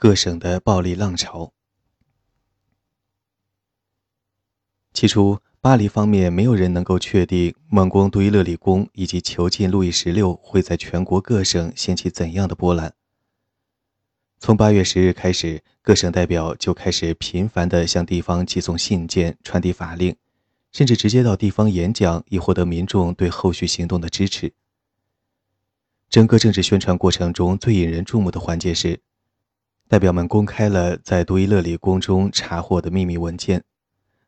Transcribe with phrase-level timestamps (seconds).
[0.00, 1.52] 各省的暴力浪潮。
[4.94, 12.94] 起初，巴黎方面没有人能够确定猛攻杜伊勒里宫以及囚禁路易十六会在全国各省掀起怎样的波澜。
[14.38, 20.14] 从八月十日开始，各省代表就开始频繁地向地方寄送信件，传递法令，
[20.70, 24.52] 甚至直接到地方演讲，以获得民众对后续行动的支持。
[26.08, 29.00] 整个政治宣传过程中最引人注目的环节是，
[29.88, 33.64] 代表们公开了在杜伊勒里宫中查获的秘密文件。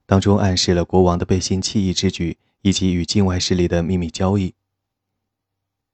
[0.07, 4.55] 当中暗示了国王的背信弃义之举，以及与境外势力的秘密交易。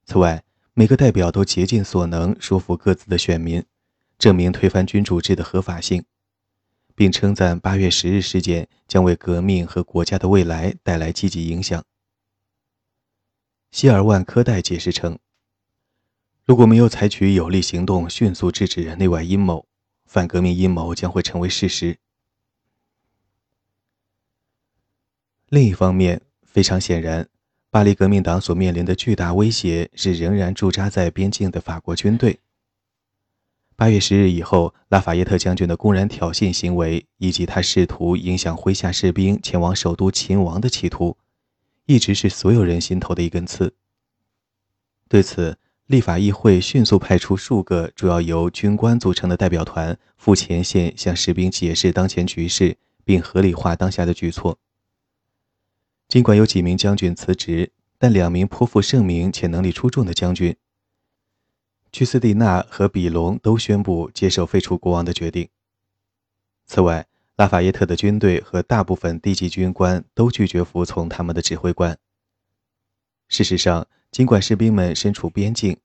[0.04, 3.64] 此外，每个代表都竭尽所能说服各自的选民，
[4.18, 6.04] 证明推翻君主制的合法性，
[6.94, 11.84] 并称赞八月十日事件将为革命和国家的未来带来积极影响。
[13.72, 15.18] 希尔万科代解释称，
[16.46, 19.66] 如果没有采取有力行动，迅速制止内外阴谋，
[20.04, 21.98] 反革命阴谋将会成为事实。
[25.48, 27.28] 另一方面，非常显然，
[27.68, 32.38] 巴黎革命党所面临的巨大威胁是仍然驻扎在边境的法国军队。
[33.74, 41.16] 八月十日以后，拉法耶特将军的公然挑衅行为，以及他试图影响麾下士兵前往首都秦王的企图，
[41.86, 43.74] 一直是所有人心头的一根刺。
[45.08, 54.58] 对此，立法议会迅速派出数个主要由军官组成的代表团赴前线，向士兵解释当前局势，并合理化当下的举措。
[56.08, 60.56] 尽管有几名将军辞职，但两名颇负盛名且能力出众的将军——
[61.92, 65.48] 屈斯蒂娜和比隆，都宣布接受废除国王的决定。
[66.66, 71.96] 此外，拉法耶特的军队和大部分低级军官都拒绝服从他们的指挥官。
[73.28, 75.76] 事实上，尽管士兵们身处边境，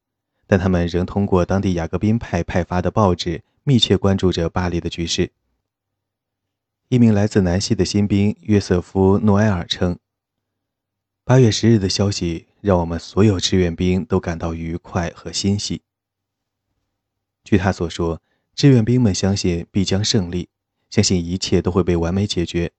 [0.48, 5.32] 但他们仍通过当地雅各宾派派发的报纸密切关注着巴黎的局势。
[6.88, 9.98] 一名来自南希的新兵约瑟夫·诺埃尔称。
[11.24, 15.82] 八月十日的消息让我们所有志愿兵都感到愉快和欣喜。
[17.44, 18.22] 据他所说，
[18.54, 20.50] 志愿兵们相信必将胜利，
[20.90, 22.72] 相信一切都会被完美解决。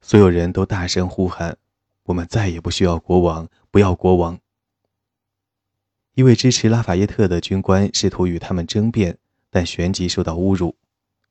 [0.00, 1.58] 所有人都大声呼喊
[2.04, 4.40] ：“我们再也不需要国王，不要国王！”
[6.14, 10.76] 一位支持拉法耶特的军官试图与他们争辩，但旋即受到侮辱。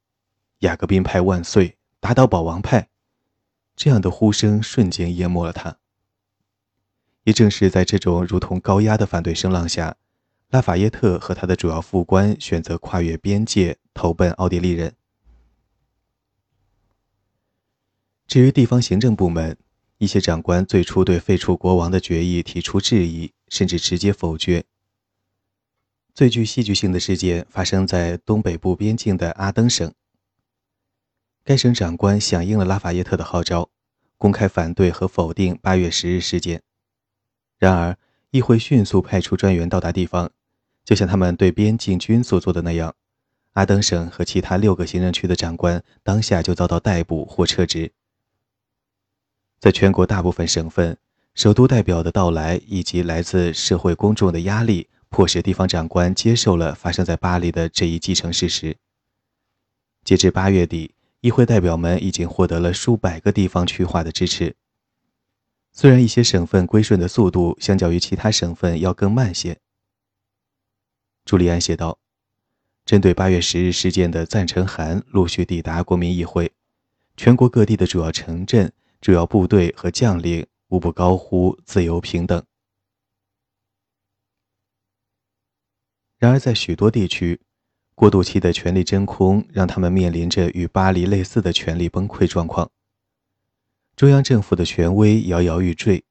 [0.60, 1.78] “雅各宾派万岁！
[2.00, 2.90] 打倒保王派！”
[3.76, 5.78] 这样的呼声瞬间淹没了他。
[7.24, 9.98] 也正是在这种如同高压的反对声浪下，
[10.50, 14.96] 拉法耶特和他的主要副官选择跨越边界投奔奥地利人。
[18.26, 19.58] 至于地方行政部门，
[20.00, 24.64] 一些长官最初对废除国王的决议提出质疑，甚至直接否决。
[26.14, 29.94] 最具戏剧性的事件发生在东北部边境的阿登省，
[31.44, 33.70] 该省长官响应了拉法耶特的号召，
[34.18, 36.64] 公开反对和否定八月十日事件。
[37.58, 37.98] 然而，
[38.32, 40.32] 议会迅速派出专员到达地方，
[40.86, 42.96] 就像他们对边境军所做的那样。
[43.52, 47.92] 阿登省和其他六个行政区的长官当下就遭到逮捕或撤职。
[49.60, 50.98] 在全国大部分省份，
[51.36, 58.78] 首都代表的到来以及来自社会公众的压力，迫使地方长官接受了发生在巴黎的这一既成事实。
[60.06, 64.56] 截至八月底，议会代表们已经获得了数百个地方区划的支持。
[65.74, 69.58] 虽然一些省份归顺的速度相较于其他省份要更慢些，
[71.26, 72.00] 朱利安写道
[72.86, 76.54] ：“针对八月十日事件的赞成函陆续抵达国民议会，
[77.18, 82.44] 全国各地的主要城镇、主要部队和将领无不高呼‘自由平等’。
[86.18, 87.40] 然而，在许多地区，
[87.96, 92.70] 过渡期的权力真空让他们面临着与巴黎类似的权力崩溃状况。”
[93.96, 96.04] 中央政府的权威摇摇欲坠，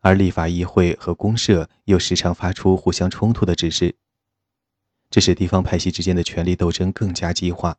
[0.00, 3.96] 而立法议会和公社又时常发出互相冲突的指示，
[5.10, 7.78] 这使地方派系之间的权力斗争更加激化。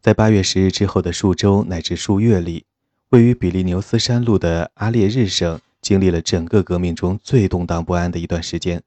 [0.00, 2.66] 在八月十日之后的数周乃至数月里，
[3.10, 8.82] 位于比利牛斯山路的阿列日省经历了整个革命中最动荡不安的一段时间。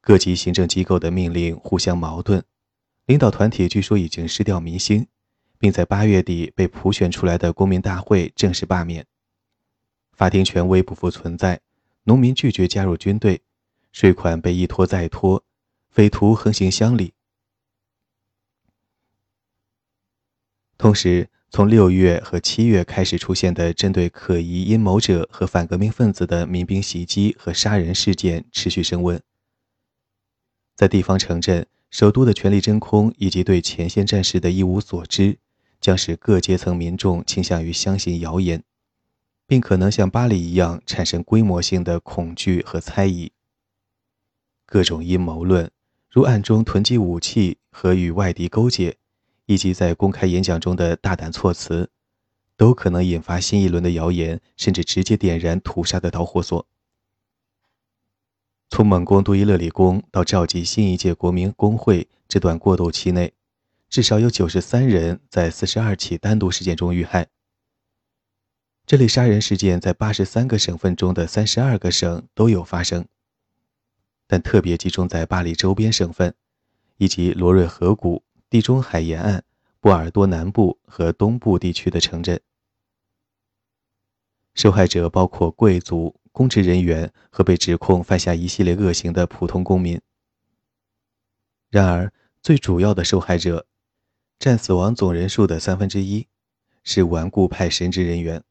[0.00, 2.42] 各级行政机构的命令互相矛盾，
[3.06, 5.06] 领导团体据说已经失掉民心。
[5.58, 9.06] 并在八月底被普选出来的公民大会正式罢免，
[10.12, 11.60] 法庭权威不复存在，
[12.04, 13.40] 农民拒绝加入军队，
[13.90, 15.42] 税款被一拖再拖，
[15.88, 17.14] 匪徒横行乡里。
[20.76, 29.18] 同时，从六月和七月开始出现的针对可疑阴谋者和反革命分子的民兵袭击和杀人事件持续升温，
[30.74, 31.66] 在地方城镇。
[31.90, 35.38] 首都的权力真空以及对前线战士的一无所知，
[35.80, 38.62] 将使各阶层民众倾向于相信谣言，
[39.46, 43.32] 并可能像巴黎一样产生规模性的恐惧和猜疑。
[44.66, 45.70] 各种阴谋论，
[46.10, 48.98] 如暗中囤积武器和与外敌勾结，
[49.46, 51.90] 以及在公开演讲中的大胆措辞，
[52.56, 56.66] 都可能引发新一轮的谣言，甚至直接点燃屠杀的导火索。
[58.68, 63.32] 从猛攻杜伊勒里宫到召集新一届国民工会这段过渡期内，
[63.88, 67.28] 至少有九十三人在四十二起单独事件中遇害。
[68.84, 73.06] 这类杀人事件在八十三个省份中的三十二个省都有发生，
[74.26, 76.34] 但特别集中在巴黎周边省份，
[76.96, 79.44] 以及罗瑞河谷、地中海沿岸、
[79.80, 82.40] 波尔多南部和东部地区的城镇。
[84.54, 86.20] 受害者包括贵族。
[86.36, 89.98] 公职人员和被指控犯下一系列恶行的普通公民。
[91.70, 92.12] 然而，
[92.42, 93.66] 最主要的受害者，
[94.38, 96.26] 占死亡总人数的三分之一，
[96.84, 98.44] 是顽固派神职人员。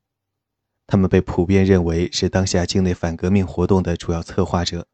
[0.87, 4.87] 他们被普遍认为是当下境内反革命活动的主要策划者。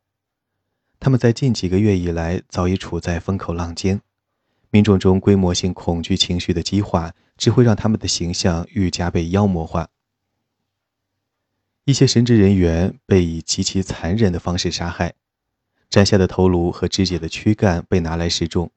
[0.99, 4.01] 他们在近几个月以来早已处在风口浪尖，
[4.71, 9.89] 民众中规模性恐惧情绪的激化，只会让他们的形象愈加被妖魔化。
[11.83, 15.15] 一些神职人员被以极其残忍的方式杀害，
[15.89, 18.71] 斩下的头颅和肢解的躯干被拿来示众。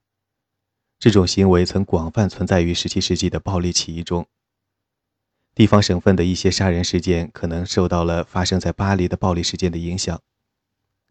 [0.99, 4.27] 这种行为曾广泛存在于17世纪的暴力起义中。
[5.55, 10.21] 地方省份的一些杀人事件可能受到了发生在巴黎的暴力事件的影响。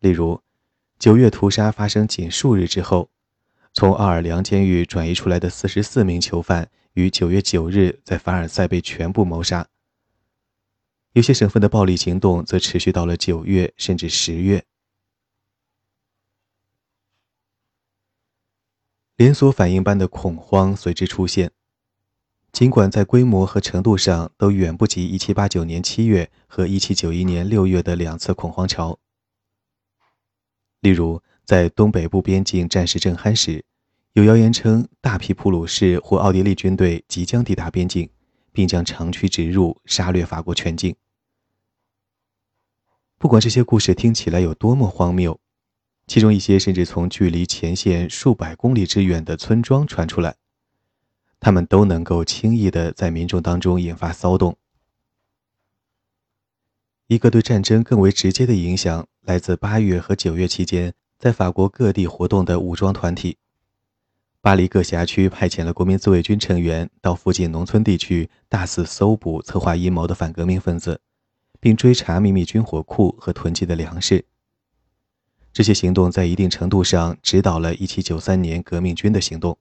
[0.01, 0.41] 例如，
[0.99, 3.09] 九月屠杀发生仅数日之后，
[3.73, 9.67] 从奥尔良监狱转移出来的44名囚犯于9月9日在凡尔赛被全部谋杀。
[11.13, 14.65] 有些省份的暴力行动则持续到了九月甚至十月。
[19.15, 21.51] 连锁反应般的恐慌随之出现，
[22.51, 28.99] 尽管在规模和程度上都远不及1789年七月和1791年六月的两次恐慌潮。
[30.81, 33.63] 例如，在东北部边境战事正酣时，
[34.13, 38.09] 有谣言称大批普鲁士或奥地利军队即将抵达边境，
[38.51, 40.95] 并将长驱直入，杀掠法国全境。
[43.17, 45.39] 不管这些故事听起来有多么荒谬，
[46.07, 50.35] 其中一些甚至从距离前线数百公里之远的村庄传出来，
[51.39, 54.57] 他们都能够轻易地在民众当中引发骚动。
[57.07, 63.37] 一个对战争更为直接的影响来自八月和九月期间在法国各地活动的武装团体。
[64.41, 71.01] 巴黎各辖区派遣了国民自卫军成员到附近农村地区，大肆搜捕策划阴谋的反革命分子。
[71.63, 74.25] 并追查秘密军火库和囤积的粮食。
[75.53, 79.57] 这些行动在一定程度上指导了1793年革命军的行动。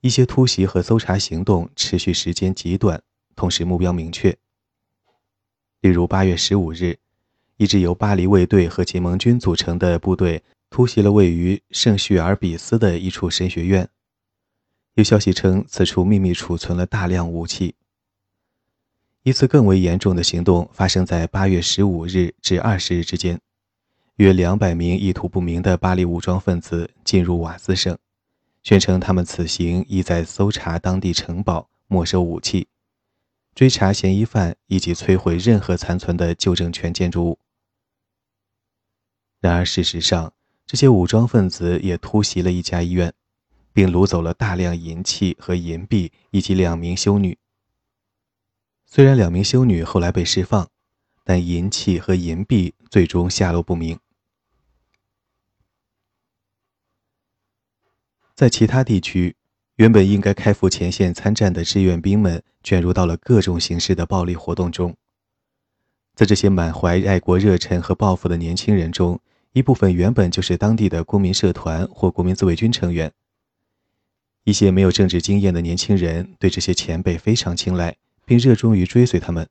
[0.00, 3.00] 一些突袭和搜查行动持续时间极短，
[3.36, 4.36] 同时目标明确。
[5.82, 6.98] 例如，8月15日，
[7.56, 13.88] 一支由巴黎卫队和结盟军组成的部队突袭了位于圣叙尔比斯的一处神学院。
[14.94, 17.74] 有消息称，此处秘密储存了大量武器。
[19.22, 23.40] 一次更为严重的行动发生在八月十五日至二十日之间，
[24.16, 27.96] 约两百名意图不明的巴黎武装分子进入瓦兹省，
[28.62, 32.66] 宣称他们此行意在搜查当地城堡、没收武器、
[33.54, 37.38] 追查嫌疑犯以及摧毁任何残存的旧政权建筑物。
[39.44, 40.32] 然而，事实上，
[40.64, 43.12] 这些武装分子也突袭了一家医院，
[43.74, 47.36] 并掳走了大量银器和银币以及两名修女。
[48.86, 50.70] 虽然两名修女后来被释放，
[51.22, 53.98] 但银器和银币最终下落不明。
[58.34, 59.36] 在其他地区，
[59.76, 64.96] 原本应该开赴前线参战的志愿兵们卷入到了各种形式的暴力活动中。
[66.14, 69.20] 在这些满怀爱国热忱和抱负的年轻人中，
[69.54, 73.12] 一部分原本就是当地的公民社团或国民自卫军成员。
[74.44, 77.96] 一些没有政治经验的年轻人对这些前辈非常青睐。
[78.26, 79.48] 并热衷于追随他们。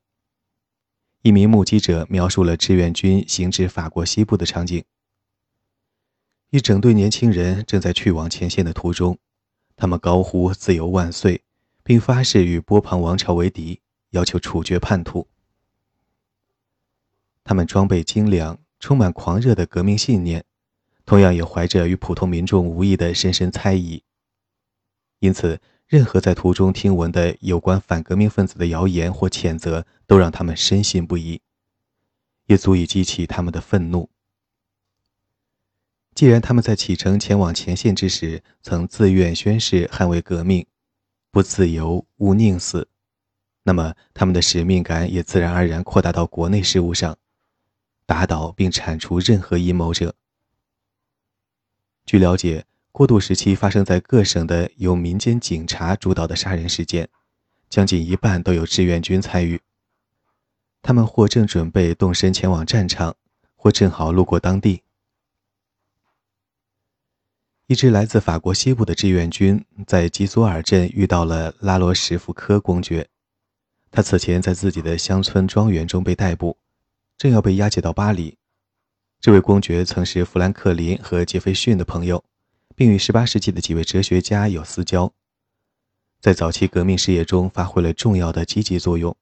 [1.22, 4.84] 一名目击者描述了志愿军行至法国西部的场景：
[6.50, 9.18] 一整队年轻人正在去往前线的途中，
[9.76, 11.42] 他们高呼“自由万岁”，
[11.82, 13.80] 并发誓与波旁王朝为敌，
[14.10, 15.28] 要求处决叛徒。
[17.42, 20.44] 他们装备精良，充满狂热的革命信念，
[21.06, 24.02] 同样也怀着与普通民众无异的深深猜疑。
[25.20, 25.58] 因此。
[25.86, 31.42] 任何在途中听闻的有关反革命分子的谣言或谴责，都让他们深信不疑，
[32.46, 34.08] 也足以激起他们的愤怒。
[36.14, 40.66] 既然他们在启程前往前线之时曾自愿宣誓捍卫革命，
[41.30, 42.88] 不自由勿宁死，
[43.64, 47.18] 那么他们的使命感也自然而然扩大到国内事务上，
[48.06, 50.14] 打倒并铲除任何阴谋者。
[52.04, 57.08] 据了解，过渡时期发生在各省的由民间警察主导的杀人事件，
[57.70, 59.60] 将近一半都有志愿军参与。
[60.82, 63.16] 他们或正准备动身前往战场，
[63.56, 64.82] 或正好路过当地。
[67.66, 73.08] 一支来自法国西部的志愿军在吉索尔镇遇到了拉罗什福科公爵。
[73.90, 76.58] 他此前在自己的乡村庄园中被逮捕，
[77.16, 78.36] 正要被押解到巴黎。
[79.20, 82.22] 这位公爵曾是富兰克林和杰斐逊的朋友，
[82.74, 85.12] 并与18世纪的几位哲学家有私交，
[86.20, 89.16] 在早期革命事业中发挥了重要的积极作用。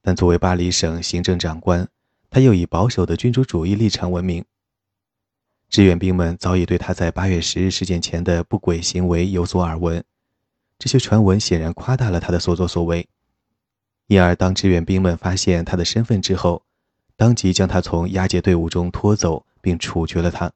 [0.00, 1.88] 但作为巴黎省行政长官，
[2.30, 4.44] 他又以保守的君主主义立场闻名。
[5.68, 10.02] 志愿兵们早已对他在八月十日事件前的不轨行为有所耳闻，
[10.78, 13.06] 这些传闻显然夸大了他的所作所为。
[14.08, 16.64] 因而，当志愿兵们发现他的身份之后，
[17.14, 20.52] 当即将他从押解队伍中拖走，并处决了他。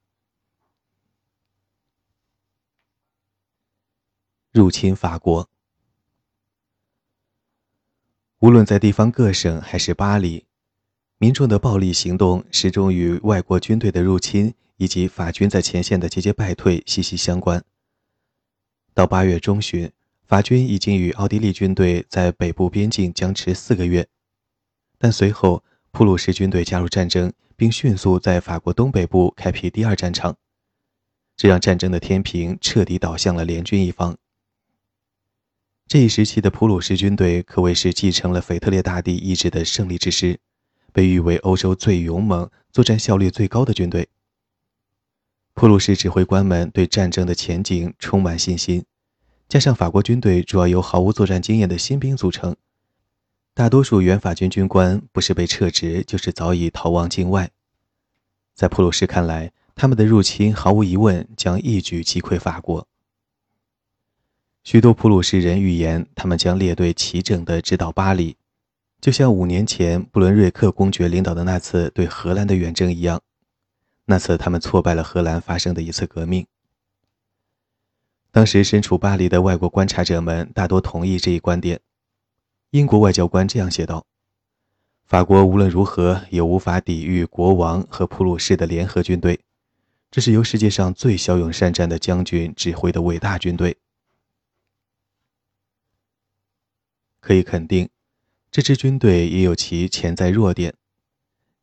[4.50, 5.48] 入侵法国，
[8.40, 10.44] 无论在地方各省还是巴黎，
[11.18, 14.52] 民众的暴力行动始终与外国军队的入侵。
[14.78, 17.62] 以及法军在前线的节节败退息息相关。
[18.94, 19.92] 到八月中旬，
[20.32, 24.08] 法军已经与奥地利军队在北部边境僵持四个月，
[24.96, 30.38] 但随后普鲁士军队加入战争，并迅速在法国东北部开辟第二战场，
[31.36, 34.16] 这让战争的天平彻底倒向了联军一方。
[35.86, 40.40] 这一时期的普鲁士军队可谓是继承了腓特烈大帝意志的胜利之师，
[40.94, 44.08] 被誉为欧洲最勇猛、作战效率最高的军队。
[45.52, 48.82] 普鲁士指挥官们对战争的前景充满信心，
[49.52, 52.56] 加上法国军队主要由毫无作战经验的新兵组成，
[53.52, 57.50] 大多数原法军军官不是被撤职，就是早已逃亡境外。
[58.54, 62.88] 在普鲁士看来，他们的入侵毫无疑问将一举击溃法国。
[64.64, 68.38] 许多普鲁士人预言，他们将列队齐整地直捣巴黎，
[69.02, 73.20] 就像五年前布伦瑞克公爵领导的那次对荷兰的远征一样。
[74.06, 76.46] 那次，他们挫败了荷兰发生的一次革命。
[78.32, 81.80] 当时身处巴黎的外国观察者们大多同意这一观点。
[82.70, 84.06] 英国外交官这样写道
[85.04, 89.38] ：“法国无论如何也无法抵御国王和普鲁士的联合军队，
[90.10, 93.76] 这是由世界上最骁勇善战的将军指挥的伟大军队。
[97.20, 97.90] 可以肯定，
[98.50, 100.74] 这支军队也有其潜在弱点，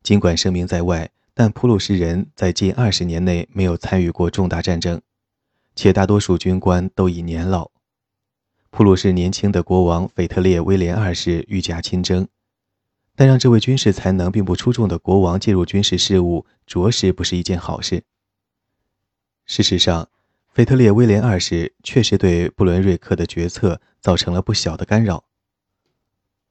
[0.04, 5.02] 尽管声名在外。”但普鲁士人在近二十年内没有参与过重大战争，
[5.80, 7.72] 且大多数军官都已年老。
[8.70, 12.28] 普鲁士年轻的国王腓特烈威廉二世御驾亲征，
[13.16, 18.04] 但让这位军事才能并不出众的国王介入军事事务，着实不是一件好事。
[19.46, 20.10] 事实上，
[20.50, 25.24] 腓特烈威廉二世确实对布伦瑞克的决策造成了不小的干扰。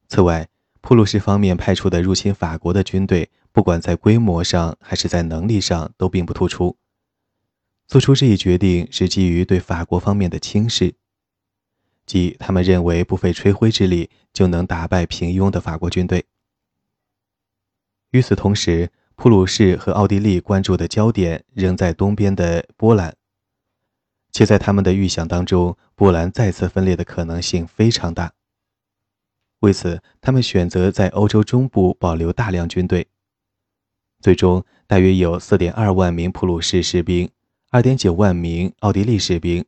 [0.08, 0.48] 此外，
[0.80, 3.28] 普鲁士方面派出的入侵法国的军队。
[3.52, 6.76] 不管在规模上还是在能力上都并不突出。
[7.88, 10.94] 做出这一决定是基于对法国方面的轻视，
[12.04, 16.26] 即他们认为不费吹灰之力就能打败平庸的法国军队。
[18.10, 23.16] 与此同时，普鲁士和奥地利关注的焦点仍在东边的波兰，
[24.32, 28.34] 且在他们的预想当中，波兰再次分裂的可能性非常大。
[29.60, 33.08] 为此，他们选择在欧洲中部保留大量军队。
[34.20, 37.30] 最终，大约有4.2万名普鲁士士兵、
[37.70, 39.64] 2.9万名奥地利士兵、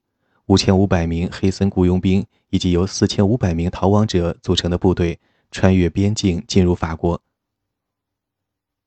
[0.46, 7.22] 5500名黑森雇佣兵以及由4500名逃亡者组成的部队穿越边境进入法国。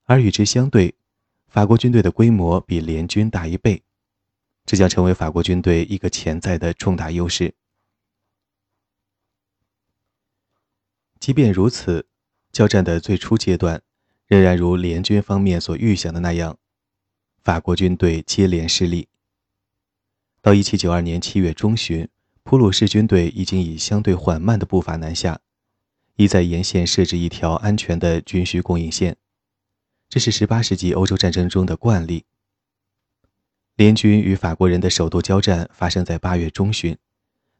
[0.04, 0.94] 而与之相对，
[1.46, 3.82] 法国军队的规模比联军大一倍，
[4.66, 7.54] 这将成为法国军队一个潜在的重大优势。
[11.20, 12.06] 即便如此，
[12.50, 13.80] 交战的最初阶段。
[14.26, 16.58] 仍然如联军方面所预想的那样，
[17.44, 19.06] 法国军队接连失利。
[20.40, 22.08] 到1792年7月中旬，
[22.42, 25.38] 普鲁士军队已经以相对缓慢的步伐南下，
[26.16, 29.18] 意在沿线设置一条安全的军需供应线。
[30.08, 32.24] 这是18世纪欧洲战争中的惯例。
[33.76, 36.96] 联军与法国人的首都交战发生在8月中旬，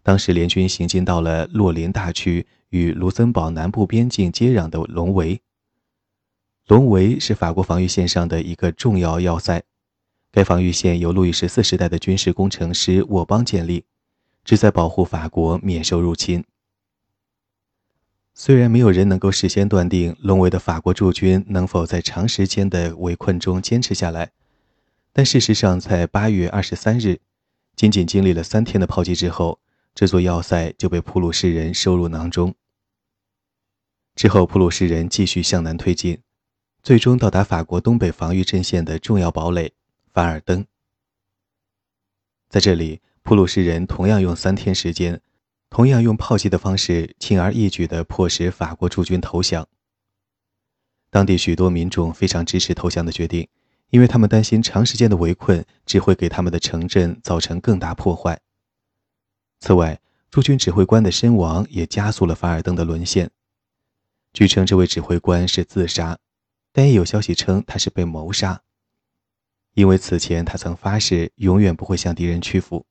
[0.03, 5.43] 当时联军行进到了洛林大区与卢森堡南部边境接壤的隆维。
[6.69, 9.62] 隆维是法国防御线上的一个重要要塞，
[10.35, 13.85] 该防御线由路易十四时代的军事工程师沃邦建立，
[14.45, 16.45] 旨在保护法国免受入侵。
[18.35, 24.33] 虽然没有人能够事先断定隆维的法国驻军能否在长时间的围困中坚持下来，
[25.12, 27.21] 但事实上，在八月二十三日，
[27.76, 29.61] 仅仅经历了三天的炮击之后，
[29.95, 32.53] 这座要塞就被普鲁士人收入囊中。
[34.17, 36.19] 之后，普鲁士人继续向南推进，
[36.83, 39.74] 最终到达法国东北防御阵线的重要堡垒
[40.14, 40.64] 凡尔登。
[42.49, 45.21] 在这里，普鲁士人同样用三天时间。
[45.68, 49.66] 同样用炮击的方式，轻而易举地迫使法国驻军投降。
[51.11, 53.49] 当地许多民众非常支持投降的决定，
[53.90, 58.40] 因为他们担心长时间的围困只会给他们的城镇造成更大破坏。
[59.59, 63.33] 此外，驻军指挥官的身亡也加速了凡尔登的沦陷。
[64.33, 66.21] 据称，这位指挥官是自杀，
[66.71, 68.62] 但也有消息称他是被谋杀，
[69.75, 72.87] 因为此前他曾发誓永远不会向敌人屈服。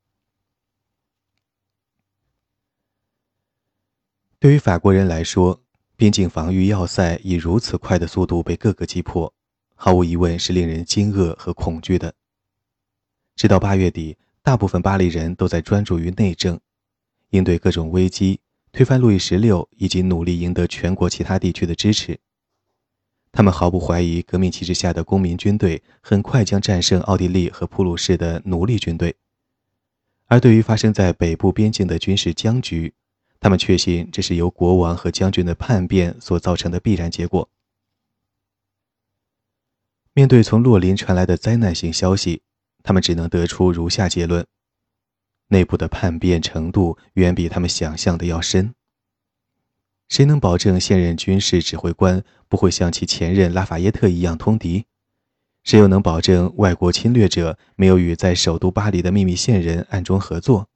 [4.38, 5.62] 对于法国人来说，
[5.96, 9.34] 边境防御要塞以如此快的速度被各个击破，
[9.74, 12.14] 毫无疑问是令人惊愕和恐惧的。
[13.38, 16.60] 直到八月底，大部分巴黎人都在专注于内政，
[17.30, 18.42] 应对各种危机，
[18.74, 22.20] 推翻路易十六，以及努力赢得全国其他地区的支持。
[23.36, 29.16] 他们毫不怀疑，革命旗帜下的公民军队很快将战胜奥地利和普鲁士的奴隶军队。
[30.28, 32.94] 而对于发生在北部边境的军事僵局，
[33.40, 37.50] 他们确信这是由国王和将军的叛变所造成的必然结果。
[40.14, 42.44] 面对从洛林传来的灾难性消息，
[42.84, 44.46] 他们只能得出如下结论：
[45.48, 48.76] 内部的叛变程度远比他们想象的要深。
[50.14, 54.86] 谁能保证现任军事指挥官不会像其前任拉法耶特一样通敌？
[55.64, 60.70] 谁又能保证外国侵略者没有与在首都巴黎的秘密线人暗中合作？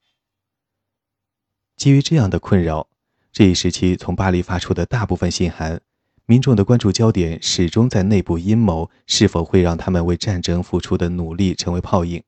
[1.76, 2.90] 基于这样的困扰，
[3.32, 5.82] 这一时期从巴黎发出的大部分信函，
[6.26, 12.24] 民众的关注焦点始终在内部阴谋是否会让他们为战争付出的努力成为泡影。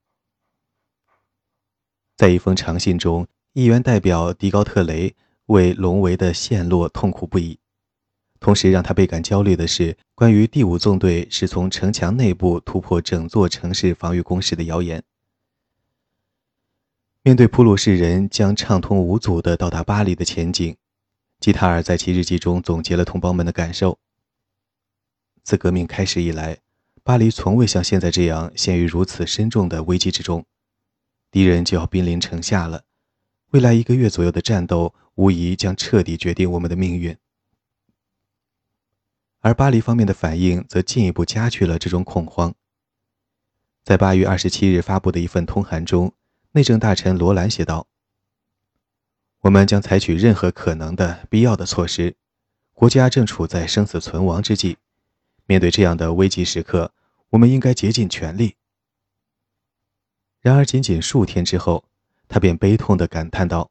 [2.16, 5.16] 在一封长信中，议员代表迪高特雷
[5.50, 7.58] 为隆维的陷落痛苦不已，
[8.40, 15.04] 同时让他倍感焦虑的是关于第五纵队是从城墙内部突破整座城市防御工事的谣言。
[17.24, 20.78] 面对普鲁士人将畅通无阻地到达巴黎的前景，
[21.40, 23.98] 基塔尔在其日记中总结了同胞们的感受。
[25.44, 26.60] 自革命开始以来，
[27.04, 30.46] 巴黎从未像现在这样陷于如此深重的危机之中，
[31.32, 32.84] 敌人就要兵临城下了。
[33.50, 37.18] 未来一个月左右的战斗，无疑将彻底决定我们的命运。
[39.42, 42.56] 而巴黎方面的反应则进一步加剧了这种恐慌。
[43.84, 46.14] 在八月二十七日发布的一份通函中。
[46.54, 47.86] 内政大臣罗兰写道
[49.42, 52.16] ：“我们将采取任何可能的必要的措施。
[52.74, 54.80] 国家正处在生死存亡之际，
[55.46, 56.92] 面对这样的危急时刻，
[57.30, 58.56] 我们应该竭尽全力。”
[60.42, 61.86] 然而，仅仅数天之后，
[62.28, 63.70] 他便悲痛地感叹道：“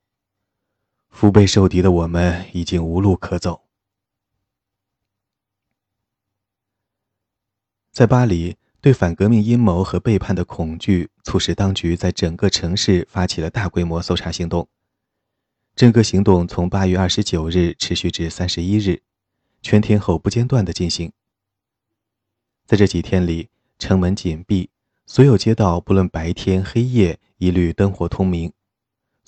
[1.18, 3.62] 腹背受敌的我们已经无路可走。”
[7.90, 8.56] 在巴黎。
[8.80, 14.68] 对反革命阴谋和背叛的恐惧，促使当局在整个城市发起了大规模搜查行动。
[15.74, 19.02] 整个行动从八月二十九日持续至三十一日，
[19.60, 21.12] 全天候不间断地进行。
[22.66, 23.48] 在这几天里，
[23.80, 24.70] 城门紧闭，
[25.04, 28.52] 所有街道不论白天黑夜一律灯火通明，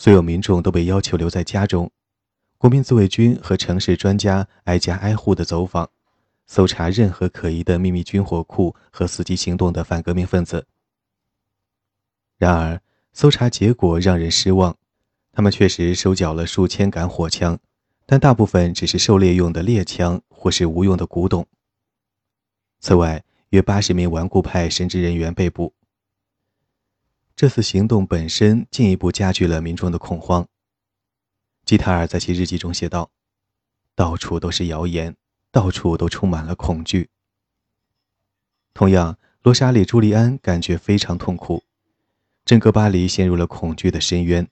[0.01, 1.91] 所有民众都被要求留在家中。
[2.57, 5.91] 国民自卫军和城市专家挨家挨户地走访。
[6.47, 10.67] 搜查任何可疑的秘密军火库和伺机行动的反革命分子。
[12.39, 12.81] 然而，
[13.13, 14.75] 搜查结果让人失望，
[15.33, 17.59] 他们确实收缴了数千杆火枪，
[18.07, 21.47] 但大部分只是狩猎用的猎枪或是无用的古董。
[22.81, 25.75] 此外，约八十名顽固派神职人员被捕。
[27.41, 30.47] 这次行动本身进一步加剧了民众的恐慌。
[31.65, 33.11] 基塔尔在其日记中写道
[33.97, 35.17] ：“到处都是谣言。”
[35.51, 37.09] 到处都充满了恐惧。
[38.75, 41.65] 同样，罗莎莉·朱利安感觉非常痛苦，
[42.45, 44.47] 整个巴黎陷入了恐惧的深渊。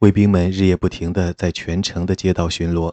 [0.00, 2.92] 卫兵们日夜不停地在全城的街道巡逻，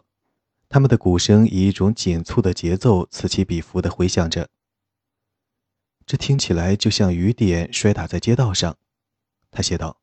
[0.70, 4.48] 他们的鼓声以一种紧促的节奏此起彼伏地回响着。
[6.08, 8.78] 这听起来就像雨点摔打在街道上，
[9.50, 10.00] 他写道。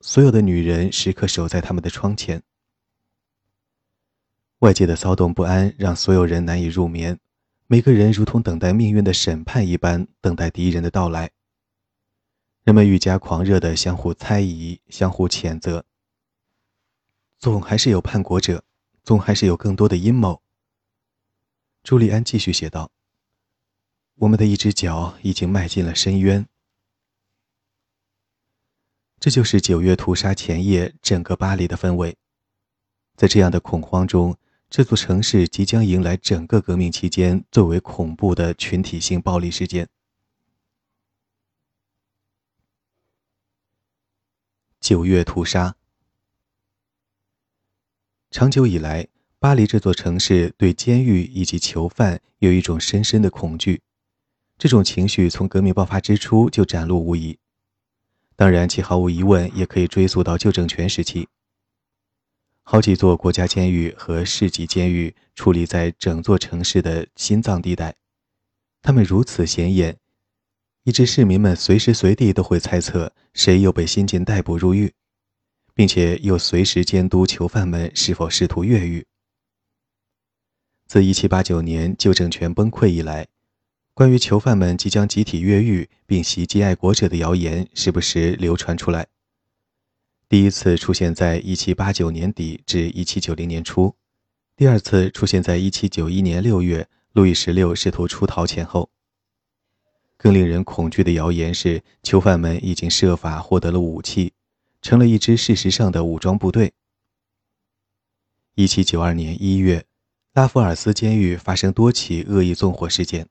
[0.00, 2.44] 所有的女人时刻守在他们的窗前。
[4.60, 7.18] 外界的骚动不安让所有人难以入眠，
[7.66, 11.32] 每个人如同等待命运的审判一般，等待敌人的到来。
[12.62, 15.84] 人们愈加狂热地相互猜疑、相互谴责。
[17.40, 18.62] 总还是有叛国者，
[19.02, 20.40] 总还是有更多的阴谋。
[21.82, 22.92] 朱利安继续写道
[24.16, 26.46] ：“我们的一只脚已经迈进了深渊。”
[29.18, 32.16] 这就是九月屠杀前夜整个巴黎的氛围。
[33.16, 34.36] 在这样的恐慌中，
[34.68, 39.88] 这座城市即将迎来整个革命期间最为恐怖的群体性暴力事件。
[44.80, 45.76] 九月屠杀。
[48.30, 53.80] 长久以来，巴黎这座城市对监狱以及囚犯有一种深深的恐惧，
[54.56, 57.38] 这种情绪从革命爆发之初就展露无遗。
[58.36, 61.28] 当然，其毫无疑问也可以追溯到旧政权时期。
[62.62, 67.94] 好几座国家监狱和市级监狱矗立在整座城市的心脏地带，
[68.80, 69.98] 它们如此显眼。
[70.84, 74.92] 以致市民们随时随地都会猜测谁又被新晋逮捕入狱，
[75.74, 79.06] 并且又随时监督囚犯们是否试图越狱。
[80.86, 83.26] 自1789年旧政权崩溃以来，
[83.94, 89.06] 关于囚犯们即将集体越狱并袭击爱国者的谣言时不时流传出来。
[90.28, 93.94] 第一次出现在1789年底至1790年初，
[94.56, 98.90] 第二次出现在1791年6月，路易十六试图出逃前后。
[100.16, 104.32] 更令人恐惧的谣言是，囚犯们已经设法获得了武器，
[104.82, 106.72] 成了一支事实上的武装部队。
[108.56, 109.84] 一七九二年一月，
[110.32, 113.28] 拉夫尔斯监狱发生多起恶意纵火事件，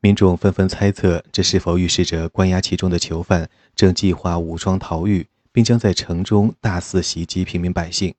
[0.00, 8.14] 民众纷纷猜测这是否预示着关押其中的囚犯正计划武装逃狱，并将在城中大肆袭击平民百姓。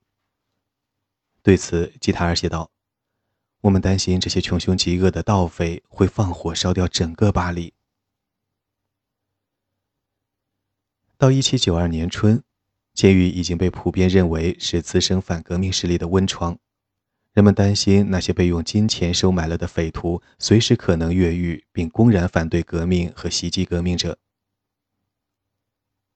[1.42, 2.70] 对此，吉塔尔写道
[3.62, 7.72] ：“我们担心这些穷凶极恶的盗匪会放火烧掉整个巴黎。”
[11.16, 12.42] 到一七九二年春，
[12.92, 16.58] 监狱已经被普遍认为是滋生反革命势力的温床。
[17.38, 24.18] 人们担心那些被用金钱收买了的匪徒随时可能越狱，并公然反对革命和袭击革命者。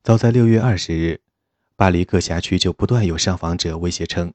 [0.02, 1.20] 早在六月二十日，
[1.76, 4.34] 巴黎各辖区就不断有上访者威胁称，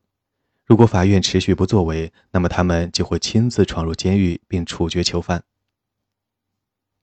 [0.63, 5.43] 如果法院持续不作为，那么他们就会亲自闯入监狱并处决囚犯。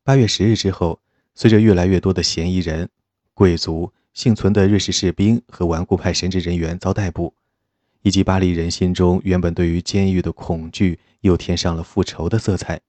[0.03, 1.03] 八月十日之后，
[1.35, 2.89] 随着越来越多的嫌疑人。
[3.35, 7.35] 贵族、幸存的瑞士士兵和顽固派神职人员遭逮捕，
[8.05, 12.83] 以及巴黎人心中原本对于监狱的恐惧又添上了复仇的色彩。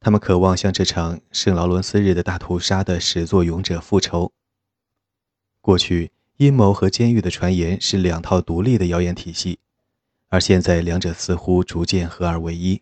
[0.00, 4.32] 他们渴望向这场圣劳伦斯日的大屠杀的始作俑者复仇。
[5.60, 9.58] 过去，阴谋和监狱的传言是两套独立的谣言体系，
[10.28, 12.80] 而现在两者似乎逐渐合二为一。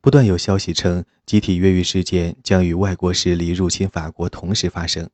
[0.00, 5.08] 不断有消息称，集体越狱事件将与外国势力入侵法国同时发生，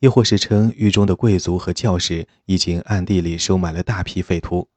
[0.00, 4.68] 又或是称狱中的贵族和教士已经暗地里收买了大批匪徒，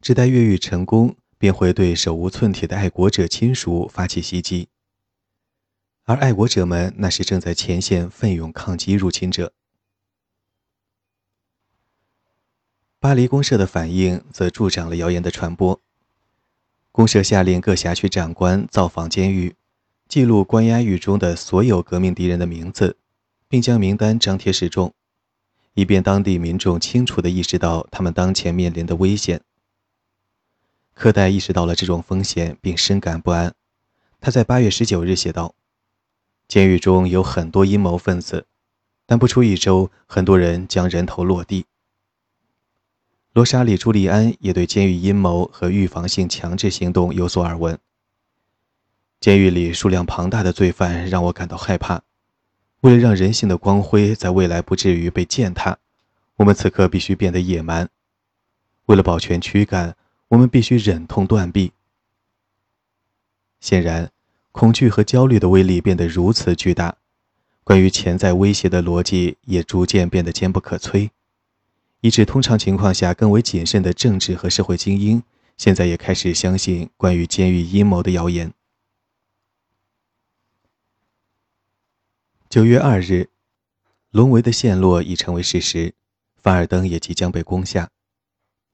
[0.00, 4.68] 只待越狱成功，便会对手无寸铁的爱国者亲属发起袭击。
[6.04, 9.52] 而爱国者们那是正在前线奋勇抗击入侵者。
[13.00, 15.78] 巴黎公社的反应则助长了谣言的传播。
[16.90, 19.56] 公社下令各辖区长官造访监狱，
[20.08, 22.96] 记录关押狱中的所有革命敌人的名字，
[23.48, 24.92] 并将名单张贴示众，
[25.74, 29.42] 以便当地民众清楚地意识到他们当前面临的危险。
[30.92, 33.54] 柯代意识到了这种风险，并深感不安。
[34.20, 35.54] 他在8月19日写道
[36.46, 38.46] ：“监狱中有很多阴谋分子，
[39.04, 41.66] 但不出一周，很多人将人头落地。”
[43.34, 47.76] 罗莎里·朱利安也对监狱阴谋和预防性强制行动有所耳闻。
[49.18, 52.03] 监狱里数量庞大的罪犯让我感到害怕。
[52.84, 55.78] 为了让人性的光辉在未来不至于被践踏，
[56.36, 57.88] 我们此刻必须变得野蛮。
[58.84, 59.96] 为了保全躯干，
[60.28, 61.72] 我们必须忍痛断臂。
[63.58, 64.10] 显然，
[64.52, 66.96] 恐惧和焦虑的威力变得如此巨大，
[67.64, 71.08] 关于潜在威胁的逻辑也逐渐变得坚不可摧。
[72.02, 75.22] 以致通常情况下更为谨慎的政治和社会精英，
[75.56, 78.52] 现在也开始相信关于监狱阴谋的谣言。
[82.54, 83.30] 九月二日，
[84.12, 85.92] 隆维的陷落已成为事实，
[86.36, 87.90] 凡尔登也即将被攻下。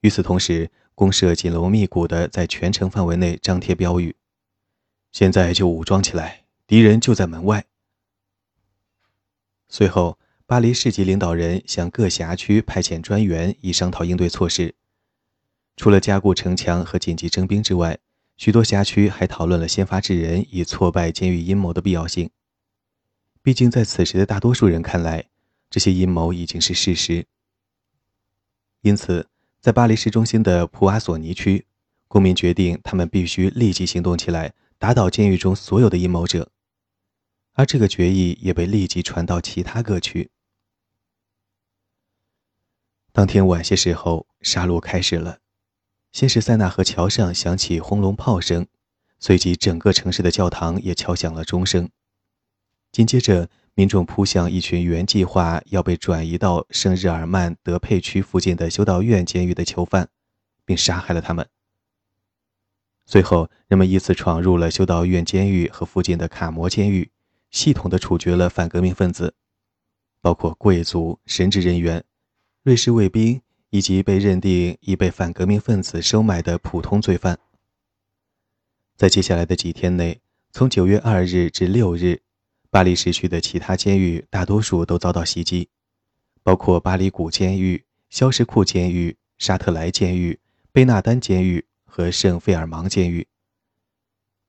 [0.03, 4.17] 与此同时，公社紧锣密鼓地在全城范围内张贴标语
[5.13, 7.65] ：“现在就武装起来，敌人就在门外。”
[9.71, 10.19] 随后。
[10.45, 14.75] 巴黎市级领导人向各辖区派遣专员，以商讨应对措施。
[15.79, 17.99] 除了加固城墙和紧急征兵之外，
[18.37, 22.31] 许多辖区还讨论了先发制人以挫败监狱阴谋的必要性。
[23.51, 25.25] 毕竟在此时的大多数人看来，
[25.69, 27.27] 这些阴谋已经是事实。
[28.83, 29.27] 因此，
[29.61, 31.67] 在巴黎市中心的普瓦索尼区，
[32.07, 36.53] 公民决定他们必须立即行动起来，打倒监狱中所有的阴谋者。
[37.55, 40.31] 而这个决议也被立即传到其他各区。
[43.11, 45.41] 当天晚些时候，杀戮开始了。
[46.13, 48.69] 先是塞纳河桥上响起轰隆炮声，
[49.19, 51.91] 随即整个城市的教堂也敲响了钟声。
[52.93, 60.09] 紧接着，民众扑向一群原计划要被转移到圣日耳曼德佩区附近的修道院监狱的囚犯，
[60.65, 61.49] 并杀害了他们。
[63.07, 67.11] 随后，人们依次闯入了修道院监狱和附近的卡摩监狱，
[67.51, 69.35] 系统地处决了反革命分子，
[70.21, 72.05] 包括贵族、神职人员、
[72.63, 73.41] 瑞士卫兵。
[73.73, 77.39] 以及被认定已被反革命分子收买的普通罪犯。
[78.97, 82.21] 在接下来的几天内，从九月二日至六日，
[82.71, 85.69] 巴黎市区的其他监狱大多数都遭到袭击，
[86.45, 90.39] 包括巴黎古监狱、肖什库监狱、沙特莱监狱、
[90.71, 93.27] 贝纳丹监狱和圣费尔芒监狱，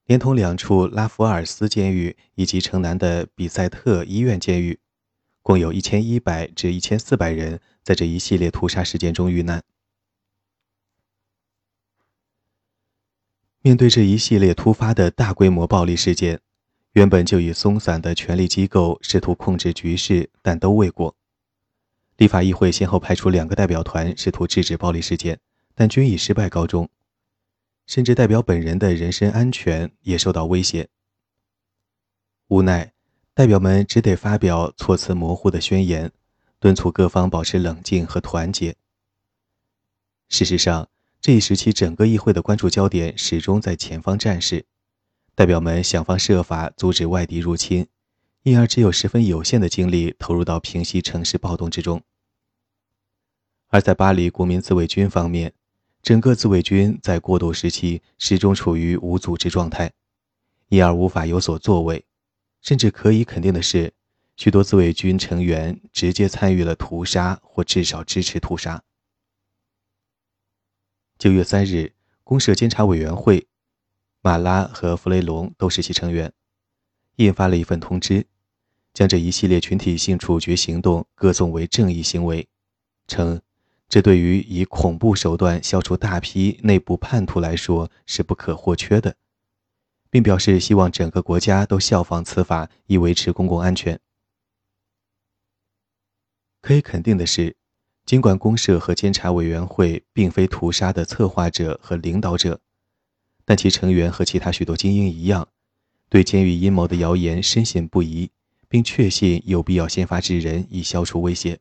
[0.06, 4.80] 连同两处拉弗尔斯监狱以及城南的比塞特医院监狱。
[5.44, 9.64] 共有一千一百至一千四百人在这一系列屠杀事件中遇难。
[13.62, 16.42] 面对这一系列突发的大规模暴力事件，
[16.94, 21.16] 原本就已松散的权力机构试图控制局势，但都未果。
[22.18, 25.40] 立法议会先后派出两个代表团试图制止暴力事件，
[25.74, 26.90] 但均以失败告终。
[27.88, 30.90] 甚至代表本人的人身安全也受到威胁。
[32.48, 32.94] 无奈。
[33.34, 36.12] 代表们只得发表措辞模糊的宣言，
[36.60, 38.76] 敦促各方保持冷静和团结。
[40.28, 40.90] 事实上，
[41.22, 44.66] 这一时期整个议会的关注焦点始终在前方战事，
[45.34, 47.88] 代表们想方设法阻止外敌入侵，
[48.44, 52.02] 因而只有十分有限的精力投入到平息城市暴动之中。
[53.68, 55.54] 而在巴黎国民自卫军方面，
[56.02, 59.94] 整个自卫军在过渡时期始终处于无组织状态，
[60.68, 62.06] 因而无法有所作为。
[62.62, 63.94] 甚至可以肯定的是，
[64.36, 68.84] 许多自卫军成员直接参与了屠杀，或至少支持屠杀。
[71.18, 73.48] 九月三日，公社监察委员会，
[74.22, 76.32] 马拉和弗雷龙都是其成员，
[77.16, 78.28] 印发了一份通知，
[78.94, 82.48] 将这一系列群体性处决行动歌颂为正义行为，
[83.08, 83.42] 称
[83.90, 89.16] 这对于以恐怖手段消除大批内部叛徒来说是不可或缺的。
[90.12, 93.98] 并表示希望整个国家都效仿此法，以维持公共安全。
[96.60, 97.56] 可以肯定的是，
[98.06, 102.60] 尽管公社和监察委员会并非屠杀的策划者和领导者，
[103.46, 105.48] 但其成员和其他许多精英一样，
[106.10, 108.30] 对监狱阴谋的谣言深信不疑，
[108.68, 111.60] 并确信有必要先发制人以消除威胁。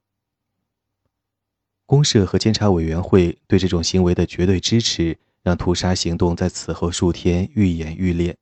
[1.87, 5.19] 公社和监察委员会对这种行为的绝对支持。
[5.43, 8.37] 让屠杀行动在此后数天愈演愈烈。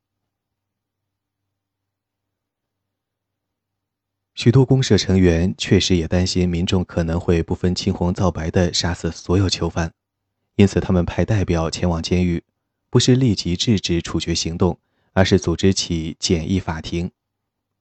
[4.34, 9.92] 许多公社成员确实也担心民众可能会不分青红皂白地杀死所有囚犯，
[10.56, 12.42] 因此他们派代表前往监狱，
[12.90, 14.78] 不是立即制止处决行动，
[15.12, 17.10] 而是组织起简易法庭，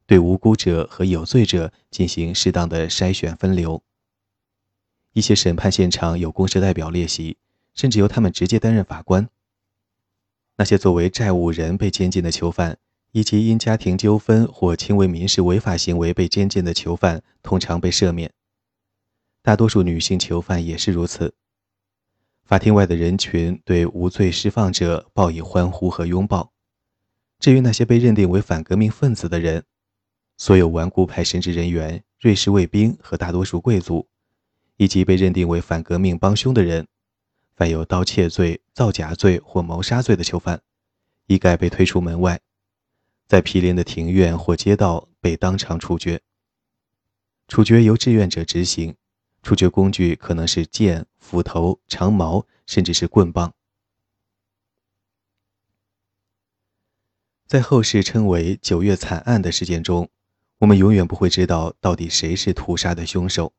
[0.05, 3.83] 对无辜者和有罪者进行适当的筛选分流。
[5.13, 7.37] 一些审判现场有公社代表列席。
[7.77, 9.29] 甚至由他们直接担任法官。
[10.55, 12.79] 那些作为债务人被监禁的囚犯，
[13.11, 18.33] 以及因家庭纠纷或轻微民事违法行为被监禁的囚犯，通常被赦免。
[19.43, 21.35] 大多数女性囚犯也是如此。
[22.47, 26.53] 法庭外的人群对无罪释放者报以欢呼和拥抱。
[27.39, 29.65] 至于那些被认定为反革命分子的人，
[30.37, 34.07] 所有顽固派神职人员、瑞士卫兵和大多数贵族，
[34.77, 36.87] 以及被认定为反革命帮凶的人。
[37.53, 40.61] 犯有盗窃罪、造假罪或谋杀罪的囚犯，
[41.25, 42.39] 一概被推出门外，
[43.27, 46.21] 在毗邻的庭院或街道被当场处决。
[47.49, 48.95] 处决由志愿者执行，
[49.47, 53.53] 处决工具可能是剑、斧头、长矛，甚至是棍棒。
[57.45, 60.09] 在后世称为“九月惨案”的事件中，
[60.57, 63.53] 我们永远不会知道到底谁是屠杀的凶手。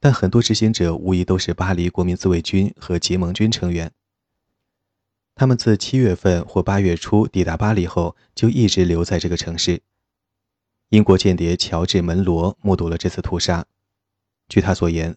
[0.00, 3.92] 但很多执行者无疑都是巴黎国民自卫军和结盟军成员。
[5.34, 9.82] 他们自七月份或八月初抵达巴黎后，就一直留在这个城市。
[10.88, 13.66] 英国间谍乔治·门罗目睹了这次屠杀。
[14.52, 15.16] 据他所言，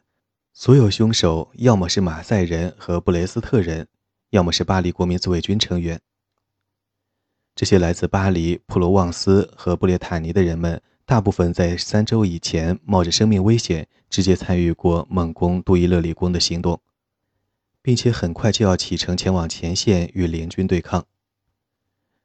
[0.54, 3.86] 所有凶手要么是马赛人和布雷斯特人，
[4.30, 6.00] 要么是巴黎国民自卫军成员。
[7.54, 16.80] 这些来自巴黎、普罗旺斯和布列塔尼的人们大部分在三周以前冒着生命危险直接参与过猛攻杜伊勒里宫的行动，
[17.82, 21.06] 并且很快就要启程前往前线与联军对抗。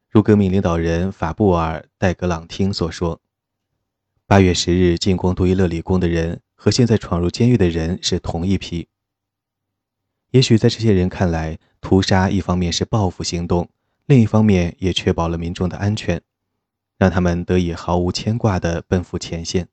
[0.09, 3.21] 如革命领导人法布尔·戴格朗汀所说，
[4.29, 8.87] 八月十日进攻杜伊勒里宫的人和现在闯入监狱的人是同一批。
[10.33, 13.71] 也许在这些人看来，屠杀一方面是报复行动，
[14.05, 16.21] 另一方面也确保了民众的安全。
[16.99, 19.69] 让他们得以毫无牵挂地奔赴前线。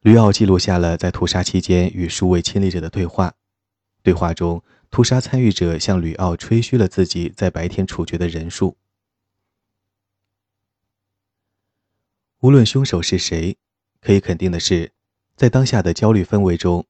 [0.00, 3.34] 吕奥记录下了在屠杀期间与数位亲历者的对话。
[4.02, 8.78] 对话中，屠杀参与者向吕奥吹嘘了自己在白天处决的人数。
[12.40, 13.58] 无论凶手是谁，
[14.06, 14.92] 可以肯定的是，
[15.34, 16.86] 在当下的焦虑氛围中，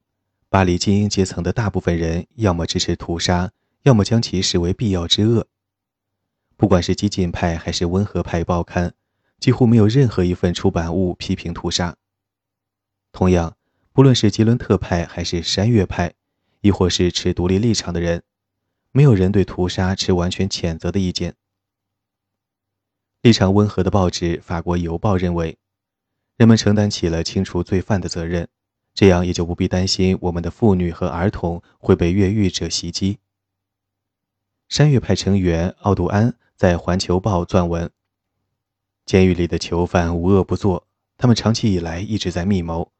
[0.49, 3.51] 巴黎精英阶层的大部分人要么支持屠杀，
[3.81, 5.47] 要么将其视为必要之恶。
[6.57, 8.93] 不管是激进派还是温和派报刊，
[9.39, 11.97] 几乎没有任何一份出版物批评屠杀。
[13.11, 13.57] 同样，
[13.91, 16.13] 不论是吉伦特派还是山岳派，
[16.61, 18.21] 亦或是持独立立场的人，
[18.91, 21.33] 没有人对屠杀持完全谴责的意见。
[23.23, 25.57] 立场温和的报纸《法国邮报》认为，
[26.37, 28.47] 人们承担起了清除罪犯的责任，
[28.93, 33.19] 这样也就不必担心我们的妇女和儿童会被越狱者袭击。
[34.69, 36.35] 山岳派成员奥杜安。
[36.57, 37.91] 在《环球报》撰文：
[39.05, 42.91] 监狱里的囚犯无恶不作，他们长期以来一直在密谋，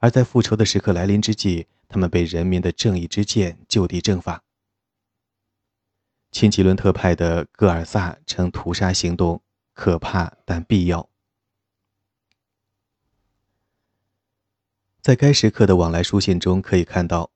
[0.00, 4.44] 而在复仇的时刻来临之际，他们被人民的正义之剑就地正法。
[6.30, 11.09] 亲吉伦特派的戈尔萨称屠杀行动可怕但必要。
[15.00, 17.30] 在该时刻的往来书信中可以看到，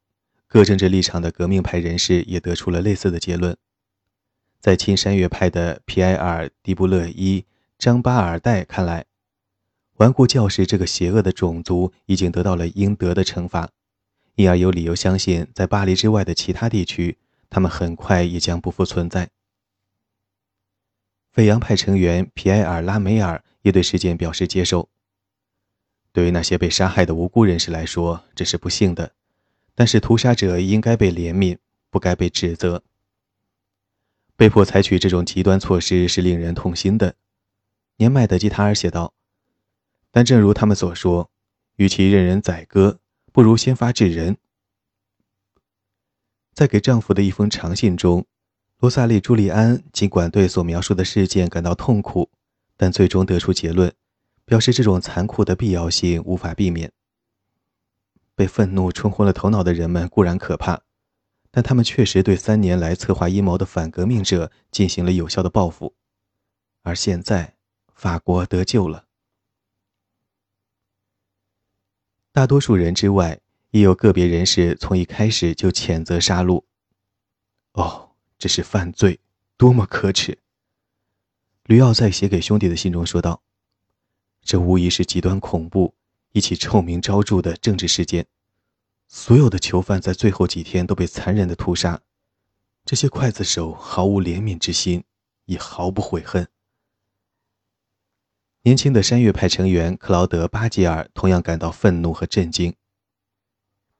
[0.46, 3.57] 各政治立场的革命派人士也得出了类似的结论。
[4.61, 7.40] 在亲山岳派的皮埃尔·迪布勒伊·
[7.79, 9.07] 张巴尔代看来，
[9.94, 13.70] 顽固教士这个邪恶的种族已经得到了应得的惩罚，
[14.35, 17.16] 因而有理由相信，在巴黎之外的其他地区，
[17.48, 19.31] 他们很快也将不复存在。
[21.33, 24.90] 斐扬派成员皮埃尔·拉梅尔也对事件表示接受。
[26.14, 29.12] 对于那些被杀害的无辜人士来说，这是不幸的，
[29.74, 31.59] 但是屠杀者应该被怜悯，
[31.90, 32.85] 不该被指责。
[34.37, 37.16] 被迫采取这种极端措施是令人痛心的，
[37.96, 39.12] 年迈的吉塔尔写道。
[40.12, 41.29] 但正如他们所说，
[41.74, 43.00] 与其任人宰割，
[43.33, 44.37] 不如先发制人。
[46.53, 48.24] 在给丈夫的一封长信中，
[48.79, 52.31] 罗萨莉·朱利安尽管对所描述的事件感到痛苦，
[52.77, 53.92] 但最终得出结论，
[54.44, 56.92] 表示这种残酷的必要性无法避免。
[58.35, 60.83] 被愤怒冲昏了头脑的人们固然可怕。
[61.57, 65.94] 但他们确实对三年来策划阴谋的反革命者进行了有效的报复，
[66.83, 67.54] 而现在，
[67.94, 69.07] 法国得救了。
[72.33, 76.64] 大多数人之外，也有个别人士从一开始就谴责杀戮。
[77.74, 79.20] 哦，这是犯罪，
[79.57, 80.37] 多么可耻！
[81.66, 83.44] 吕奥在写给兄弟的信中说道
[84.44, 85.94] ：“这无疑是极端恐怖、
[86.33, 88.26] 一起臭名昭著的政治事件。”
[89.09, 92.00] 所有的囚犯在最后几天都被残忍的屠杀，
[92.85, 95.04] 这些刽子手毫无怜悯之心，
[95.44, 96.48] 也毫不悔恨。
[98.62, 102.74] 年轻的山岳派成员克劳德·巴吉尔同样感到愤怒和震惊。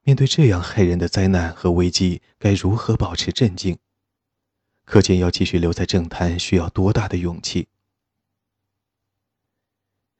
[0.01, 3.77] 面对这样骇人的灾难和危机，该如何保持镇静？
[4.83, 7.67] 可见要继续留在政坛需要多大的勇气。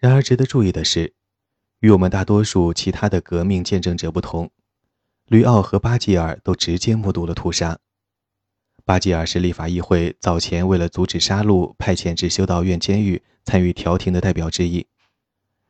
[0.05, 1.15] 然而，值得注意的是，
[1.79, 4.51] 与我们大多数其他的革命见证者不同。
[5.25, 7.79] 吕奥和巴吉尔都直接目睹了屠杀。
[8.83, 14.85] 巴吉尔是立法议会早前为了阻止杀戮派遣至修道院监狱参与调停的代表之一，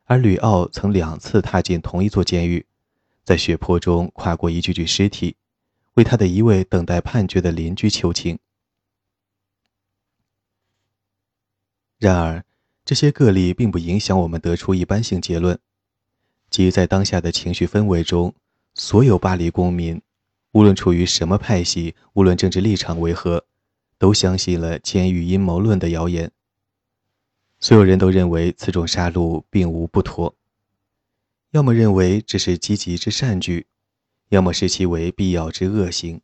[0.04, 2.66] 而吕奥曾两次踏进同一座监狱，
[3.24, 5.36] 在血泊中跨过一具具尸体，
[5.94, 8.38] 为他的一位等待判决的邻居求情。
[11.98, 12.44] 然而，
[12.86, 15.58] 这些个例并不影响我们得出一般性结论，
[16.48, 18.32] 即在当下的情绪氛围中。
[18.74, 20.00] 所有巴黎公民，
[20.52, 23.44] 无论处于什么派系，无论政治立场为何，
[23.98, 26.30] 都相信了监狱阴谋论的谣言。
[27.58, 30.36] 所有人都认为此种杀戮并无不妥，
[31.50, 33.66] 要么认为这是积极之善举，
[34.28, 36.20] 要么视其为必要之恶行。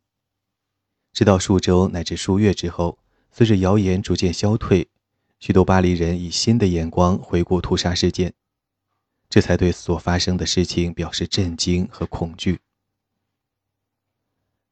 [1.13, 2.99] 直到数周乃至数月之后，
[3.33, 4.87] 随着谣言逐渐消退，
[5.43, 8.33] 许多巴黎人以新的眼光回顾屠杀事件。
[9.29, 12.61] 这才对所发生的事情表示震惊和恐惧。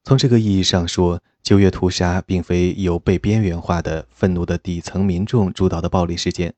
[0.05, 6.55] 从这个意义上说，九月屠杀并非由被边缘化的愤怒的底层民众主导的暴力事件，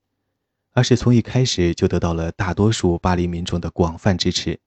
[0.73, 4.59] 而是从一开始就得到了大多数巴黎民众的广泛支持。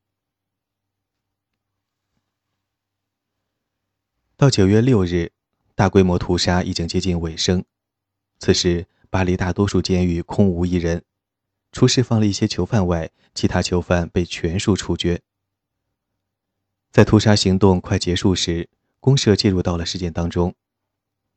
[4.36, 5.30] 到九月六日，
[5.76, 7.64] 大规模屠杀已经接近尾声。
[8.38, 11.02] 此时，巴黎大多数监狱空无一人，
[11.72, 15.20] 除释放了一些囚犯外，其他囚犯被全数处决。
[16.90, 18.68] 在屠杀行动快结束时，
[19.00, 20.54] 公社介入到了事件当中。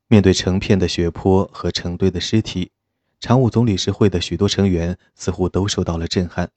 [0.07, 2.72] 面对成片的血泊和成堆的尸体，
[3.20, 6.49] 常务总理事会的许多成员似乎都受到了震撼。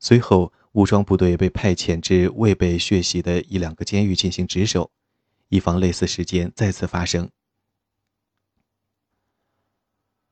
[0.00, 4.90] 随后，武装部队被派遣至未被血洗的一两个监狱进行值守，
[5.48, 7.28] 以防类似事件再次发生。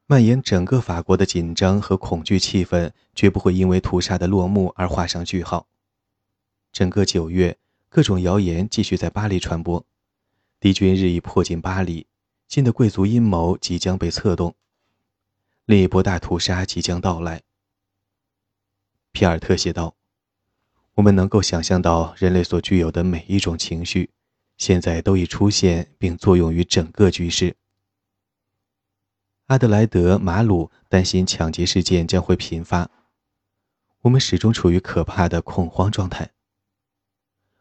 [0.08, 5.66] 蔓延整个法国的紧张和恐惧气氛，绝不会因为屠杀的落幕而画上句号。
[6.72, 9.84] 整个九月，各种谣言继续在巴黎传播，
[10.60, 12.06] 敌军日益迫近巴黎，
[12.46, 14.54] 新的贵族阴谋即将被策动，
[15.64, 17.42] 另一波大屠杀即将到来。
[19.10, 19.96] 皮尔特写道
[20.94, 24.10] ：“我们能够想象到人类所具有的每一种情绪，
[24.56, 27.56] 现在都已出现并作用于整个局势。”
[29.46, 32.90] 阿德莱德·马鲁担心抢劫事件将会频发。
[34.02, 36.32] 我们始终处于可怕的恐慌状态。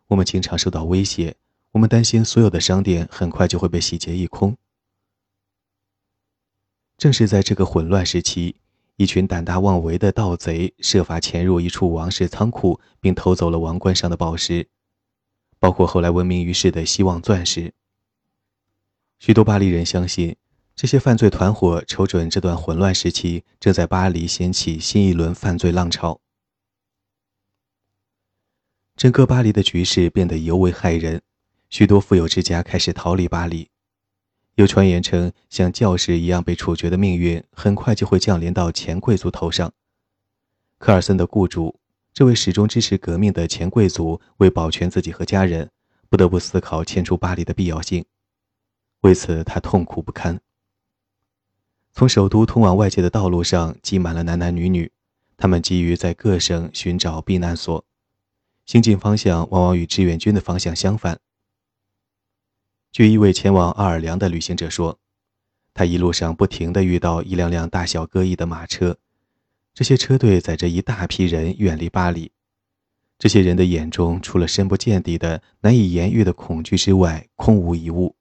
[0.08, 1.36] 我们经常受到威胁。
[1.74, 4.58] 我们担心所有的商店很快就会被洗劫一空。
[6.98, 8.56] 正是在这个混乱时期，
[8.96, 14.70] 一群胆大妄为的盗贼设法潜入一处王室仓库，并偷走了王冠上的宝石，
[15.60, 17.74] 包括后来闻名于世的希望钻石。
[19.20, 20.36] 许多巴黎人相信。
[20.76, 26.20] 这些犯罪团伙瞅准这段混乱时期，正在巴黎掀起新一轮犯罪浪潮。
[28.98, 31.22] 整个巴黎的局势变得尤为骇人，
[31.70, 33.70] 许多富有之家开始逃离巴黎。
[34.56, 39.72] 有传言称，像教士一样被处决的命运很快就会降临到前贵族头上。
[40.78, 41.80] 科尔森的雇主，
[42.14, 45.72] 这位始终支持革命的前贵族，为保全自己和家人，
[46.10, 48.04] 不得不思考迁出巴黎的必要性。
[49.02, 50.42] 为此，他痛苦不堪。
[51.98, 54.92] 从首都通往外界的道路上挤满了男男女女，
[55.38, 57.86] 他们急于在各省寻找避难所，
[58.66, 61.22] 行进方向往往与志愿军的方向相反。
[62.92, 65.00] 据一位前往奥尔良的旅行者说，
[65.74, 68.98] 他一路上不停地遇到一辆辆大小各异的马车，
[69.74, 72.34] 这些车队载着一大批人远离巴黎，
[73.18, 78.18] 这些人的眼中除了深不见底的难以言喻的恐惧之外，空无一物。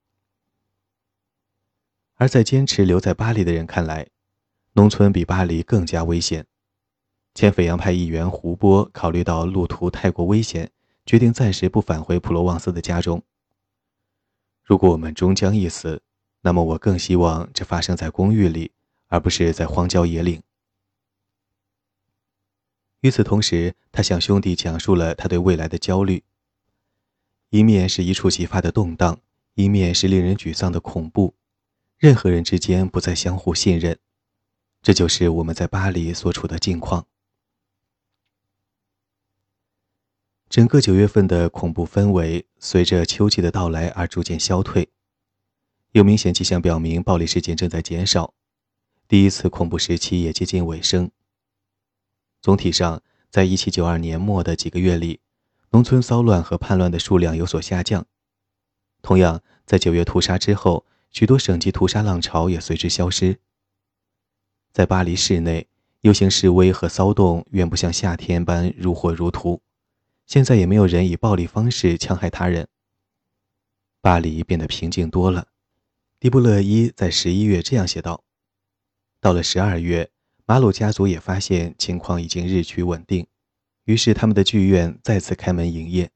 [2.17, 4.09] 而在坚持留在巴黎的人看来，
[4.75, 6.47] 农村比巴黎更加危险。
[7.35, 10.71] 前斐扬派议员胡波考虑到路途太过危险，
[11.05, 13.23] 决定暂时不返回普罗旺斯的家中。
[14.63, 16.03] 如果我们终将一死，
[16.43, 18.71] 那么我更希望这发生在公寓里，
[19.09, 20.41] 而不是在荒郊野岭。
[23.01, 26.23] 与此同时，他向兄弟讲述了他对未来的焦虑：
[27.51, 29.21] 一面是一触即发的动荡，
[29.55, 31.35] 一面是令人沮丧的恐怖。
[32.05, 33.99] 任何人之间不再相互信任，
[34.83, 37.07] 这就是我们在巴黎所处的境况。
[40.51, 44.91] 整个九月份的恐怖氛围随着秋季的到来而逐渐消退，
[45.93, 48.35] 有明显迹象表明暴力事件正在减少，
[49.09, 51.11] 第一次恐怖时期也接近尾声。
[52.43, 55.21] 总体上，在一七九二年末的几个月里，
[55.71, 58.05] 农村骚乱和叛乱的数量有所下降。
[59.01, 60.85] 同样，在九月屠杀之后。
[61.15, 63.39] 许多省级屠杀浪潮也随之消失。
[64.73, 65.69] 在巴黎市内，
[66.01, 69.63] 游行示威和骚动远不像夏天般如火如荼，
[70.27, 72.67] 现在也没有人以暴力方式戕害他人。
[74.01, 75.47] 巴黎变得平静多了。
[76.19, 78.25] 迪布勒伊在十一月这样写道
[79.21, 80.11] ：“到了十二月，
[80.45, 83.25] 马鲁家族也发现情况已经日趋稳定，
[83.85, 86.11] 于是他们的剧院再次开门营业。”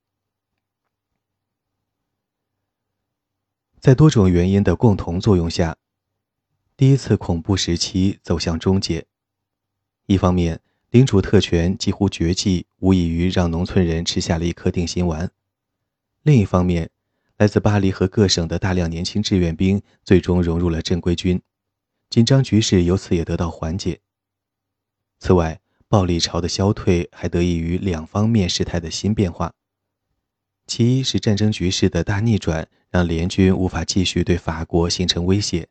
[3.80, 5.76] 在多种原因的共同作用下，
[6.76, 9.06] 第一次恐怖时期走向终结。
[10.06, 10.60] 一方面，
[10.90, 15.28] 领主特权几乎绝迹，无异于让农村人吃下了一颗定心丸；
[16.22, 16.90] 另一方面，
[17.36, 21.40] 来自巴黎和各省的大量年轻志愿兵最终融入了正规军，
[22.10, 24.00] 紧张局势由此也得到缓解。
[25.20, 29.54] 此外，暴力潮的消退还得益于两方面事态的新变化。
[30.66, 35.66] 其一是战争局势的大逆转，让联军无法继续对法国形成威胁；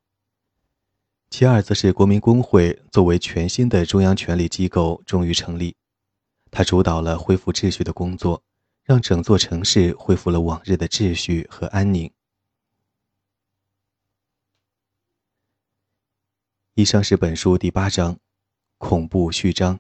[1.30, 5.76] 其二则是国民工会作为全新的中央权力机构终于成立，
[6.52, 8.44] 它主导了恢复秩序的工作，
[8.84, 12.12] 让整座城市恢复了往日的秩序和安宁。
[16.76, 18.20] 以上是本书第八章，
[18.78, 19.80] 恐怖序章。